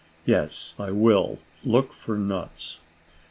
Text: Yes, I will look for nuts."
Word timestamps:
Yes, 0.25 0.73
I 0.79 0.89
will 0.89 1.37
look 1.63 1.93
for 1.93 2.17
nuts." 2.17 2.79